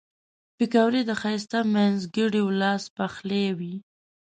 پکورې 0.57 1.01
د 1.05 1.11
ښایسته 1.21 1.59
مینځګړیو 1.73 2.45
لاس 2.61 2.83
پخلي 2.97 3.45
وي 3.57 3.75